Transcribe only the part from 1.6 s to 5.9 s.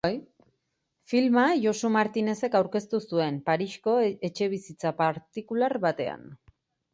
Josu Martinezek aurkitu zuen, Parisko etxebizitza partikular